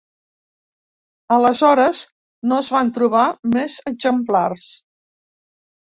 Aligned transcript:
Aleshores 1.35 2.01
no 2.53 2.59
es 2.65 2.71
van 2.77 2.91
trobar 2.97 3.27
més 3.59 3.77
exemplars. 3.93 4.69